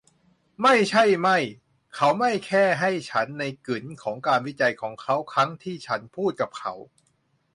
[0.61, 1.37] ไม่ใช่ไม่
[1.95, 6.73] เขาไม่แค่ให้ฉันในกึ๋นของการวิจัยของเขาในครั้งที่ฉันพูดกับเขา